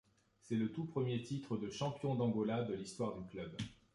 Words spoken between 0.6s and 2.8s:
tout premier titre de champion d'Angola de